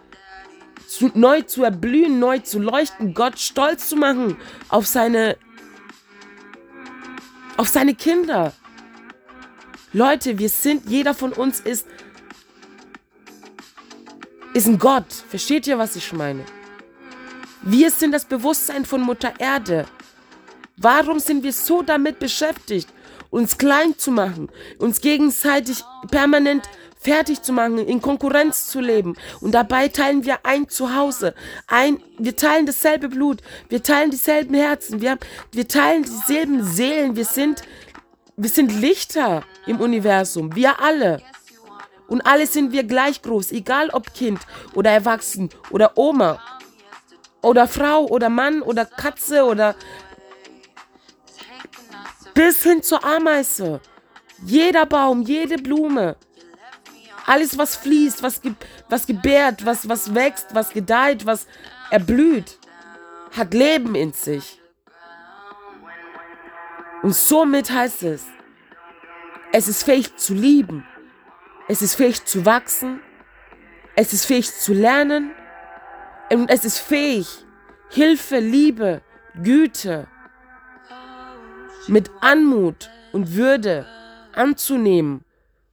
zu, 0.88 1.12
neu 1.14 1.42
zu 1.42 1.64
erblühen, 1.64 2.20
neu 2.20 2.40
zu 2.40 2.60
leuchten, 2.60 3.14
Gott 3.14 3.40
stolz 3.40 3.90
zu 3.90 3.96
machen 3.96 4.38
auf 4.70 4.88
seine, 4.88 5.38
auf 7.58 7.68
seine 7.68 7.96
Kinder. 7.96 8.54
Leute, 9.92 10.40
wir 10.40 10.50
sind, 10.50 10.90
jeder 10.90 11.14
von 11.14 11.34
uns 11.34 11.60
ist, 11.60 11.88
ist 14.54 14.68
ein 14.68 14.80
Gott. 14.80 15.12
Versteht 15.30 15.68
ihr, 15.68 15.78
was 15.78 15.96
ich 15.96 16.14
meine? 16.14 16.44
Wir 17.62 17.90
sind 17.92 18.12
das 18.12 18.26
Bewusstsein 18.26 18.86
von 18.86 19.02
Mutter 19.02 19.34
Erde. 19.40 19.86
Warum 20.78 21.20
sind 21.20 21.44
wir 21.44 21.54
so 21.54 21.82
damit 21.82 22.20
beschäftigt, 22.20 22.90
uns 23.30 23.58
klein 23.58 23.98
zu 23.98 24.12
machen, 24.12 24.50
uns 24.80 25.02
gegenseitig 25.02 25.84
permanent 26.12 26.68
fertig 27.04 27.42
zu 27.42 27.52
machen, 27.52 27.80
in 27.80 28.02
Konkurrenz 28.02 28.70
zu 28.70 28.80
leben. 28.80 29.16
Und 29.42 29.52
dabei 29.52 29.90
teilen 29.90 30.24
wir 30.24 30.46
ein 30.46 30.70
Zuhause. 30.70 31.36
Ein, 31.68 32.02
wir 32.18 32.36
teilen 32.36 32.66
dasselbe 32.66 33.10
Blut. 33.10 33.42
Wir 33.70 33.84
teilen 33.84 34.10
dieselben 34.10 34.56
Herzen. 34.56 35.02
Wir, 35.02 35.18
wir 35.52 35.68
teilen 35.68 36.04
dieselben 36.04 36.64
Seelen. 36.64 37.16
Wir 37.16 37.26
sind, 37.26 37.62
wir 38.38 38.50
sind 38.50 38.72
Lichter 38.80 39.44
im 39.68 39.82
Universum. 39.82 40.56
Wir 40.56 40.80
alle. 40.82 41.22
Und 42.08 42.22
alle 42.22 42.48
sind 42.48 42.72
wir 42.72 42.84
gleich 42.84 43.22
groß, 43.22 43.52
egal 43.52 43.90
ob 43.90 44.14
Kind 44.14 44.40
oder 44.74 44.92
Erwachsen 44.92 45.50
oder 45.72 45.98
Oma 45.98 46.40
oder 47.42 47.68
Frau 47.68 48.06
oder 48.06 48.30
Mann 48.30 48.62
oder 48.62 48.86
Katze 48.86 49.44
oder 49.44 49.76
bis 52.34 52.64
hin 52.64 52.82
zur 52.82 53.04
Ameise. 53.04 53.80
Jeder 54.46 54.86
Baum, 54.86 55.22
jede 55.22 55.58
Blume. 55.58 56.16
Alles, 57.26 57.58
was 57.58 57.78
fließt, 57.78 58.22
was, 58.22 58.42
ge 58.42 58.54
was 58.90 59.08
gebärt, 59.08 59.66
was, 59.66 59.88
was 59.88 60.14
wächst, 60.14 60.48
was 60.54 60.72
gedeiht, 60.72 61.26
was 61.26 61.48
erblüht, 61.90 62.60
hat 63.32 63.54
Leben 63.54 63.96
in 63.96 64.12
sich. 64.12 64.60
Und 67.02 67.16
somit 67.16 67.72
heißt 67.72 68.04
es, 68.04 68.26
es 69.54 69.68
ist 69.68 69.84
fähig 69.84 70.16
zu 70.18 70.34
lieben, 70.34 70.86
es 71.68 71.82
ist 71.82 71.96
fähig 71.96 72.26
zu 72.26 72.46
wachsen, 72.46 73.00
es 73.96 74.14
ist 74.14 74.26
fähig 74.26 74.54
zu 74.54 74.74
lernen 74.74 75.32
und 76.32 76.50
es 76.50 76.66
ist 76.66 76.80
fähig, 76.80 77.28
Hilfe, 77.90 78.40
Liebe, 78.40 79.02
Güte, 79.42 80.08
mit 81.88 82.10
Anmut 82.22 82.90
und 83.12 83.36
Würde 83.36 83.86
anzunehmen 84.34 85.24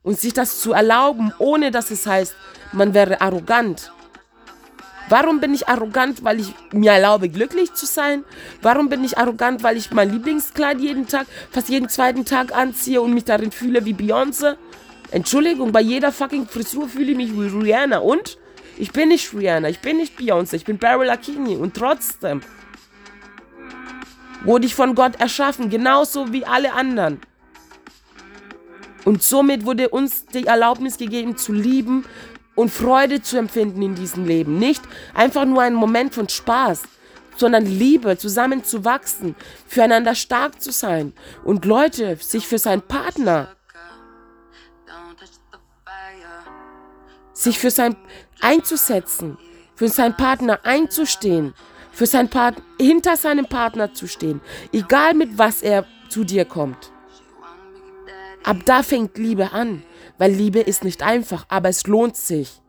und 0.03 0.19
sich 0.19 0.33
das 0.33 0.61
zu 0.61 0.73
erlauben, 0.73 1.33
ohne 1.39 1.71
dass 1.71 1.91
es 1.91 2.05
heißt, 2.05 2.35
man 2.73 2.93
wäre 2.93 3.21
arrogant. 3.21 3.91
Warum 5.09 5.41
bin 5.41 5.53
ich 5.53 5.67
arrogant, 5.67 6.23
weil 6.23 6.39
ich 6.39 6.53
mir 6.71 6.91
erlaube, 6.93 7.27
glücklich 7.27 7.73
zu 7.73 7.85
sein? 7.85 8.23
Warum 8.61 8.87
bin 8.87 9.03
ich 9.03 9.17
arrogant, 9.17 9.61
weil 9.61 9.75
ich 9.75 9.91
mein 9.91 10.09
Lieblingskleid 10.09 10.79
jeden 10.79 11.07
Tag, 11.07 11.27
fast 11.51 11.67
jeden 11.67 11.89
zweiten 11.89 12.23
Tag 12.23 12.55
anziehe 12.55 13.01
und 13.01 13.13
mich 13.13 13.25
darin 13.25 13.51
fühle 13.51 13.83
wie 13.83 13.93
Beyoncé? 13.93 14.55
Entschuldigung, 15.11 15.71
bei 15.71 15.81
jeder 15.81 16.11
fucking 16.11 16.47
Frisur 16.47 16.87
fühle 16.87 17.11
ich 17.11 17.17
mich 17.17 17.33
wie 17.33 17.47
Rihanna. 17.47 17.99
Und? 17.99 18.37
Ich 18.77 18.91
bin 18.93 19.09
nicht 19.09 19.33
Rihanna, 19.33 19.69
ich 19.69 19.79
bin 19.79 19.97
nicht 19.97 20.17
Beyoncé, 20.17 20.55
ich 20.55 20.65
bin 20.65 20.77
Beryl 20.77 21.09
Akini. 21.09 21.55
Und 21.55 21.75
trotzdem 21.75 22.41
wurde 24.43 24.65
ich 24.65 24.73
von 24.73 24.95
Gott 24.95 25.19
erschaffen, 25.19 25.69
genauso 25.69 26.31
wie 26.31 26.45
alle 26.45 26.73
anderen. 26.73 27.19
Und 29.03 29.21
somit 29.21 29.65
wurde 29.65 29.89
uns 29.89 30.25
die 30.27 30.47
Erlaubnis 30.47 30.97
gegeben 30.97 31.35
zu 31.35 31.53
lieben 31.53 32.05
und 32.55 32.71
Freude 32.71 33.21
zu 33.21 33.37
empfinden 33.37 33.81
in 33.81 33.95
diesem 33.95 34.25
Leben. 34.25 34.59
Nicht 34.59 34.81
einfach 35.13 35.45
nur 35.45 35.61
ein 35.61 35.73
Moment 35.73 36.13
von 36.13 36.29
Spaß, 36.29 36.83
sondern 37.35 37.65
Liebe, 37.65 38.17
zusammen 38.17 38.63
zu 38.63 38.85
wachsen, 38.85 39.35
füreinander 39.67 40.15
stark 40.15 40.61
zu 40.61 40.71
sein 40.71 41.13
und 41.43 41.65
Leute, 41.65 42.17
sich 42.17 42.47
für 42.47 42.59
seinen 42.59 42.81
Partner, 42.81 43.55
sich 47.41 47.57
für 47.57 47.71
sein 47.71 47.95
einzusetzen, 48.39 49.37
für 49.75 49.87
seinen 49.87 50.15
Partner 50.15 50.59
einzustehen, 50.63 51.53
für 51.91 52.05
seinen 52.05 52.29
Part 52.29 52.61
hinter 52.79 53.17
seinem 53.17 53.45
Partner 53.45 53.93
zu 53.93 54.07
stehen, 54.07 54.41
egal 54.71 55.13
mit 55.13 55.37
was 55.37 55.61
er 55.61 55.85
zu 56.09 56.23
dir 56.23 56.45
kommt. 56.45 56.91
Ab 58.43 58.57
da 58.65 58.83
fängt 58.83 59.17
Liebe 59.17 59.51
an, 59.53 59.83
weil 60.17 60.31
Liebe 60.31 60.59
ist 60.59 60.83
nicht 60.83 61.03
einfach, 61.03 61.45
aber 61.49 61.69
es 61.69 61.85
lohnt 61.87 62.15
sich. 62.15 62.61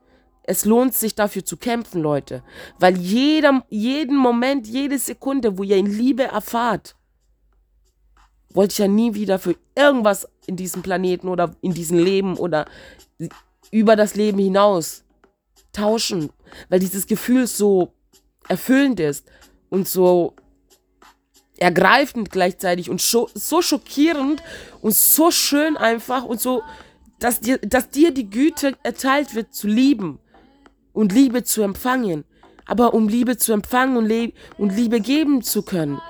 Es 0.44 0.64
lohnt 0.64 0.94
sich 0.94 1.14
dafür 1.14 1.44
zu 1.44 1.56
kämpfen, 1.56 2.02
Leute, 2.02 2.42
weil 2.78 2.96
jeder, 2.98 3.64
jeden 3.68 4.16
Moment, 4.16 4.66
jede 4.66 4.98
Sekunde, 4.98 5.56
wo 5.56 5.62
ihr 5.62 5.76
in 5.76 5.86
Liebe 5.86 6.24
erfahrt, 6.24 6.96
wollte 8.52 8.72
ich 8.72 8.78
ja 8.78 8.88
nie 8.88 9.14
wieder 9.14 9.38
für 9.38 9.54
irgendwas 9.76 10.28
in 10.46 10.56
diesem 10.56 10.82
Planeten 10.82 11.28
oder 11.28 11.54
in 11.60 11.74
diesem 11.74 11.98
Leben 11.98 12.36
oder 12.36 12.66
über 13.72 13.96
das 13.96 14.14
Leben 14.14 14.38
hinaus 14.38 15.02
tauschen, 15.72 16.30
weil 16.68 16.78
dieses 16.78 17.08
Gefühl 17.08 17.48
so 17.48 17.94
erfüllend 18.46 19.00
ist 19.00 19.26
und 19.70 19.88
so 19.88 20.36
ergreifend 21.56 22.30
gleichzeitig 22.30 22.90
und 22.90 23.00
so 23.00 23.28
schockierend 23.62 24.42
und 24.82 24.94
so 24.94 25.30
schön 25.30 25.76
einfach 25.76 26.24
und 26.24 26.40
so, 26.40 26.62
dass 27.18 27.40
dir, 27.40 27.58
dass 27.58 27.88
dir 27.88 28.12
die 28.12 28.28
Güte 28.28 28.74
erteilt 28.82 29.34
wird, 29.34 29.54
zu 29.54 29.68
lieben 29.68 30.18
und 30.92 31.12
Liebe 31.12 31.42
zu 31.42 31.62
empfangen. 31.62 32.24
Aber 32.66 32.94
um 32.94 33.08
Liebe 33.08 33.38
zu 33.38 33.52
empfangen 33.52 33.96
und, 33.96 34.06
Le 34.06 34.32
und 34.58 34.74
Liebe 34.76 35.00
geben 35.00 35.42
zu 35.42 35.62
können, 35.62 36.00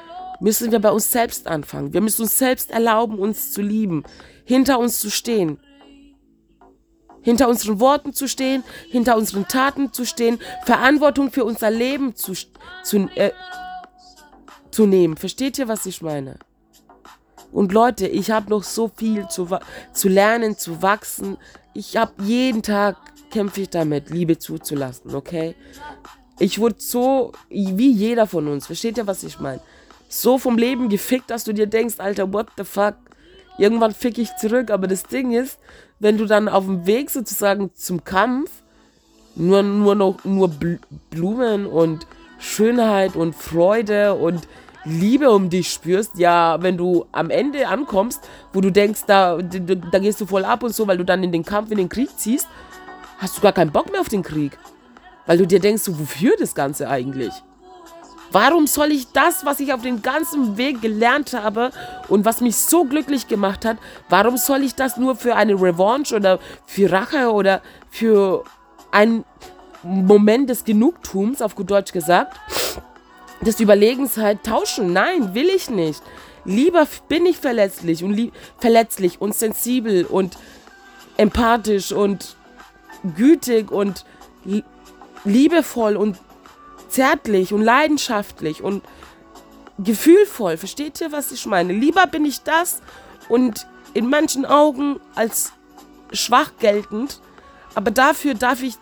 müssen 0.41 0.73
wir 0.73 0.81
bei 0.81 0.91
uns 0.91 1.13
selbst 1.13 1.47
anfangen. 1.47 1.93
Wir 1.93 2.01
müssen 2.01 2.23
uns 2.23 2.37
selbst 2.39 2.71
erlauben, 2.71 3.19
uns 3.19 3.53
zu 3.53 3.63
lieben, 3.63 4.03
hinter 4.45 4.79
uns 4.79 4.99
zu 5.01 5.11
stehen 5.11 5.61
hinter 7.23 7.49
unseren 7.49 7.81
Worten 7.81 8.13
zu 8.13 8.29
stehen, 8.29 8.63
hinter 8.91 9.17
unseren 9.17 9.49
Taten 9.49 9.93
zu 9.93 10.05
stehen, 10.05 10.39
Verantwortung 10.65 11.31
für 11.31 11.45
unser 11.45 11.71
Leben 11.71 12.15
zu, 12.15 12.35
zu, 12.83 13.09
äh, 13.15 13.31
zu 14.71 14.87
nehmen. 14.87 15.17
Versteht 15.17 15.59
ihr, 15.59 15.69
was 15.69 15.87
ich 15.87 16.03
meine? 16.03 16.39
Und 17.53 17.73
Leute, 17.73 18.07
ich 18.09 18.31
habe 18.31 18.51
noch 18.51 18.63
so 18.63 18.91
viel 18.95 19.29
zu, 19.29 19.49
zu 19.93 20.09
lernen, 20.09 20.57
zu 20.57 20.83
wachsen. 20.83 21.37
Ich 21.75 21.97
habe 21.97 22.13
jeden 22.23 22.63
Tag 22.63 22.97
kämpfe 23.31 23.63
ich 23.63 23.71
damit, 23.71 24.11
Liebe 24.11 24.39
zuzulassen, 24.39 25.15
okay? 25.15 25.55
Ich 26.39 26.59
wurde 26.59 26.77
so, 26.79 27.33
wie 27.49 27.91
jeder 27.91 28.27
von 28.27 28.47
uns, 28.47 28.67
versteht 28.67 28.99
ihr, 28.99 29.07
was 29.07 29.23
ich 29.23 29.41
meine? 29.41 29.61
So 30.09 30.39
vom 30.39 30.59
Leben 30.59 30.89
gefickt, 30.89 31.31
dass 31.31 31.45
du 31.45 31.53
dir 31.53 31.67
denkst, 31.67 31.95
Alter, 31.99 32.33
what 32.33 32.49
the 32.57 32.65
fuck? 32.65 32.95
Irgendwann 33.59 33.93
fick 33.93 34.19
ich 34.19 34.35
zurück, 34.37 34.71
aber 34.71 34.87
das 34.87 35.05
Ding 35.05 35.33
ist, 35.33 35.59
wenn 36.03 36.19
du 36.19 36.27
dann 36.27 36.49
auf 36.49 36.65
dem 36.65 36.85
Weg 36.85 37.11
sozusagen 37.11 37.71
zum 37.75 38.05
Kampf 38.05 38.51
nur, 39.37 39.63
nur 39.63 39.95
noch 39.95 40.25
nur 40.25 40.51
Blumen 41.11 41.65
und 41.65 42.09
Schönheit 42.41 43.15
und 43.15 43.37
Freude 43.37 44.15
und 44.15 44.49
Liebe 44.85 45.31
um 45.31 45.49
dich 45.49 45.71
spürst, 45.71 46.19
ja, 46.19 46.61
wenn 46.61 46.77
du 46.77 47.07
am 47.13 47.31
Ende 47.31 47.69
ankommst, 47.69 48.29
wo 48.53 48.61
du 48.61 48.73
denkst, 48.73 49.03
da, 49.07 49.39
da 49.39 49.99
gehst 50.01 50.21
du 50.21 50.27
voll 50.27 50.45
ab 50.45 50.65
und 50.65 50.75
so, 50.75 50.89
weil 50.89 50.99
du 50.99 51.05
dann 51.05 51.23
in 51.23 51.31
den 51.31 51.45
Kampf, 51.45 51.71
in 51.71 51.79
den 51.79 51.89
Krieg 51.89 52.11
ziehst, 52.19 52.49
hast 53.19 53.39
du 53.39 53.41
gar 53.41 53.53
keinen 53.53 53.71
Bock 53.71 53.93
mehr 53.93 54.01
auf 54.01 54.09
den 54.09 54.25
Krieg. 54.25 54.59
Weil 55.25 55.39
du 55.39 55.47
dir 55.47 55.61
denkst, 55.61 55.85
so, 55.85 56.01
wofür 56.01 56.35
das 56.37 56.57
Ganze 56.57 56.89
eigentlich? 56.89 57.33
Warum 58.33 58.67
soll 58.67 58.93
ich 58.93 59.13
das, 59.13 59.45
was 59.45 59.61
ich 59.61 59.75
auf 59.75 59.83
dem 59.83 60.01
ganzen 60.01 60.57
Weg 60.57 60.81
gelernt 60.81 61.35
habe 61.35 61.71
und 62.09 62.25
was 62.25 62.41
mich 62.41 62.57
so 62.57 62.85
glücklich 62.85 63.29
gemacht 63.29 63.67
hat, 63.67 63.77
warum 64.09 64.39
soll 64.39 64.63
ich 64.63 64.75
das 64.75 64.97
nur 64.97 65.17
für 65.17 65.37
eine 65.37 65.53
Revanche 65.55 66.17
oder 66.17 66.39
für 66.65 66.91
Rache 66.91 67.31
oder 67.31 67.61
für 67.91 68.45
einen 68.91 69.25
Moment 69.83 70.49
des 70.49 70.65
Genugtums, 70.65 71.43
auf 71.43 71.55
gut 71.55 71.71
Deutsch 71.71 71.93
gesagt, 71.93 72.39
des 73.43 73.61
Überlegens 73.61 74.17
halt 74.17 74.45
tauschen? 74.45 74.95
Nein, 74.95 75.35
will 75.35 75.51
ich 75.51 75.69
nicht. 75.69 76.03
Lieber 76.45 76.87
bin 77.09 77.27
ich 77.27 77.39
verletzlich 77.39 78.03
und 78.03 78.33
verletzlich 78.59 79.21
und 79.21 79.35
sensibel 79.35 80.07
und 80.07 80.39
empathisch 81.17 81.93
und 81.93 82.37
gütig 83.17 83.71
und 83.71 84.05
liebevoll 85.25 85.97
und 85.97 86.19
zärtlich 86.93 87.53
und 87.53 87.63
leidenschaftlich 87.63 88.63
und 88.63 88.83
gefühlvoll. 89.79 90.57
Versteht 90.57 91.01
ihr, 91.01 91.13
was 91.13 91.33
ich 91.33 91.47
meine? 91.47 91.73
Lieber 91.73 92.07
bin 92.07 92.25
ich 92.25 92.43
das 92.43 92.83
und 93.29 93.67
in 93.95 94.09
manchen 94.09 94.45
Augen 94.45 95.01
als 95.15 95.53
schwach 96.13 96.53
geltend, 96.59 97.21
aber 97.75 97.91
dafür 97.91 98.35
darf 98.35 98.63
ich 98.63 98.75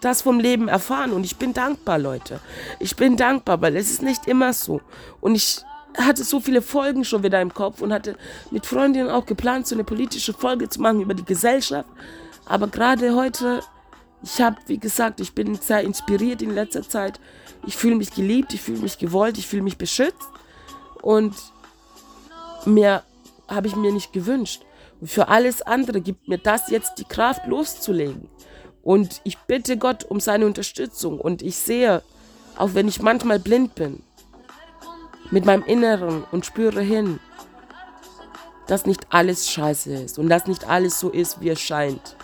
das 0.00 0.22
vom 0.22 0.40
Leben 0.40 0.68
erfahren 0.68 1.12
und 1.12 1.24
ich 1.24 1.36
bin 1.36 1.52
dankbar, 1.52 1.98
Leute. 1.98 2.40
Ich 2.78 2.96
bin 2.96 3.16
dankbar, 3.16 3.60
weil 3.60 3.76
es 3.76 3.90
ist 3.90 4.02
nicht 4.02 4.26
immer 4.26 4.52
so. 4.52 4.80
Und 5.20 5.34
ich 5.34 5.62
hatte 5.98 6.24
so 6.24 6.40
viele 6.40 6.62
Folgen 6.62 7.04
schon 7.04 7.22
wieder 7.22 7.40
im 7.40 7.52
Kopf 7.52 7.82
und 7.82 7.92
hatte 7.92 8.16
mit 8.50 8.64
Freundinnen 8.64 9.10
auch 9.10 9.26
geplant, 9.26 9.66
so 9.66 9.74
eine 9.74 9.84
politische 9.84 10.32
Folge 10.32 10.68
zu 10.68 10.80
machen 10.80 11.02
über 11.02 11.14
die 11.14 11.24
Gesellschaft. 11.24 11.88
Aber 12.46 12.68
gerade 12.68 13.14
heute 13.14 13.62
ich 14.22 14.40
habe, 14.40 14.56
wie 14.66 14.78
gesagt, 14.78 15.20
ich 15.20 15.34
bin 15.34 15.54
sehr 15.54 15.80
inspiriert 15.80 16.42
in 16.42 16.54
letzter 16.54 16.86
Zeit. 16.86 17.20
Ich 17.66 17.76
fühle 17.76 17.96
mich 17.96 18.12
geliebt, 18.12 18.52
ich 18.52 18.60
fühle 18.60 18.80
mich 18.80 18.98
gewollt, 18.98 19.38
ich 19.38 19.46
fühle 19.46 19.62
mich 19.62 19.78
beschützt. 19.78 20.28
Und 21.02 21.34
mehr 22.66 23.02
habe 23.48 23.66
ich 23.66 23.76
mir 23.76 23.92
nicht 23.92 24.12
gewünscht. 24.12 24.62
Und 25.00 25.10
für 25.10 25.28
alles 25.28 25.62
andere 25.62 26.00
gibt 26.00 26.28
mir 26.28 26.38
das 26.38 26.68
jetzt 26.68 26.98
die 26.98 27.04
Kraft 27.04 27.46
loszulegen. 27.46 28.28
Und 28.82 29.20
ich 29.24 29.38
bitte 29.38 29.78
Gott 29.78 30.04
um 30.04 30.20
seine 30.20 30.46
Unterstützung. 30.46 31.18
Und 31.18 31.42
ich 31.42 31.56
sehe, 31.56 32.02
auch 32.56 32.74
wenn 32.74 32.88
ich 32.88 33.00
manchmal 33.00 33.38
blind 33.38 33.74
bin, 33.74 34.02
mit 35.30 35.44
meinem 35.44 35.64
Inneren 35.64 36.24
und 36.30 36.44
spüre 36.44 36.82
hin, 36.82 37.20
dass 38.66 38.86
nicht 38.86 39.06
alles 39.10 39.50
scheiße 39.50 39.92
ist 39.94 40.18
und 40.18 40.28
dass 40.28 40.46
nicht 40.46 40.68
alles 40.68 41.00
so 41.00 41.08
ist, 41.10 41.40
wie 41.40 41.48
es 41.48 41.60
scheint. 41.60 42.16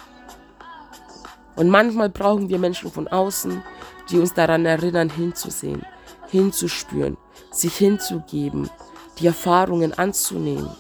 Und 1.57 1.71
manchmal 1.71 2.11
brauchen 2.11 2.49
wir 2.49 2.59
Menschen 2.59 2.93
von 2.93 3.09
außen, 3.09 3.63
die 4.11 4.19
uns 4.19 4.35
daran 4.35 4.67
erinnern, 4.67 5.11
hinzusehen, 5.11 5.85
hinzuspüren, 6.29 7.17
sich 7.51 7.77
hinzugeben, 7.77 8.71
die 9.19 9.27
Erfahrungen 9.27 9.95
anzunehmen 9.95 10.71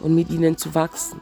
und 0.00 0.14
mit 0.14 0.30
ihnen 0.30 0.56
zu 0.56 0.74
wachsen. 0.74 1.20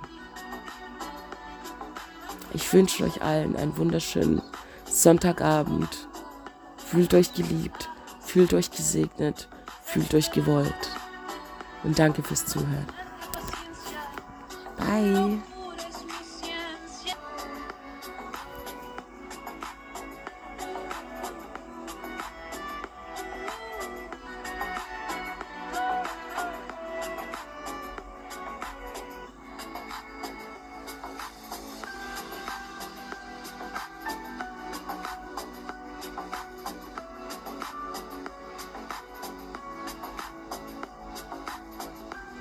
Ich 2.55 2.72
wünsche 2.72 3.05
euch 3.05 3.20
allen 3.20 3.57
einen 3.57 3.77
wunderschönen 3.77 4.40
Sonntagabend. 4.88 6.09
Fühlt 6.77 7.12
euch 7.14 7.35
geliebt, 7.35 7.90
fühlt 8.20 8.55
euch 8.55 8.70
gesegnet, 8.70 9.48
fühlt 9.83 10.14
euch 10.14 10.31
gewollt. 10.31 10.72
Und 11.83 11.98
danke 11.98 12.22
fürs 12.22 12.46
Zuhören. 12.46 12.87
Bye. 14.77 15.42